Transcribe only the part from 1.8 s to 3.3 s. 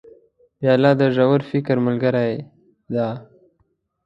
ملګرې ده.